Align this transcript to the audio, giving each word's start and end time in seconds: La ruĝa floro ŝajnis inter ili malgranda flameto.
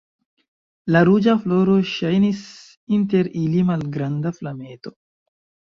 La 0.95 1.01
ruĝa 1.09 1.35
floro 1.43 1.75
ŝajnis 1.91 2.41
inter 2.99 3.29
ili 3.43 3.63
malgranda 3.71 4.37
flameto. 4.39 4.99